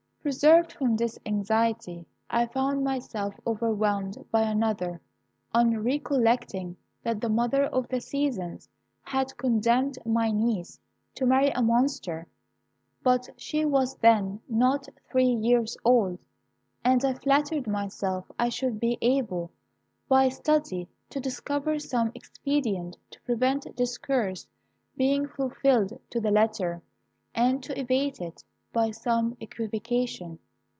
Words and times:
"Preserved 0.23 0.73
from 0.73 0.95
this 0.97 1.17
anxiety, 1.25 2.05
I 2.29 2.45
found 2.45 2.83
myself 2.83 3.33
overwhelmed 3.47 4.23
by 4.31 4.43
another, 4.43 5.01
on 5.51 5.79
recollecting 5.79 6.77
that 7.01 7.19
the 7.19 7.27
Mother 7.27 7.63
of 7.63 7.87
the 7.87 7.99
Seasons 7.99 8.69
had 9.01 9.35
condemned 9.37 9.97
my 10.05 10.29
niece 10.29 10.79
to 11.15 11.25
marry 11.25 11.49
a 11.49 11.63
monster; 11.63 12.27
but 13.01 13.31
she 13.35 13.65
was 13.65 13.95
then 13.95 14.39
not 14.47 14.87
three 15.09 15.25
years 15.33 15.75
old, 15.83 16.19
and 16.83 17.03
I 17.03 17.15
flattered 17.15 17.65
myself 17.65 18.25
I 18.37 18.49
should 18.49 18.79
be 18.79 18.99
able, 19.01 19.49
by 20.07 20.29
study, 20.29 20.87
to 21.09 21.19
discover 21.19 21.79
some 21.79 22.11
expedient 22.13 22.95
to 23.09 23.19
prevent 23.21 23.75
this 23.75 23.97
curse 23.97 24.45
being 24.95 25.27
fulfilled 25.27 25.99
to 26.11 26.21
the 26.21 26.29
letter, 26.29 26.83
and 27.33 27.63
to 27.63 27.79
evade 27.79 28.21
it 28.21 28.43
by 28.73 28.89
some 28.89 29.35
equivocation. 29.41 30.39